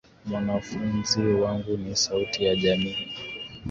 Mwanafunzi 0.25 1.21
wangu 1.21 1.77
ni 1.77 1.95
sauti 1.95 2.43
ya 2.45 2.55
jamii. 2.55 3.07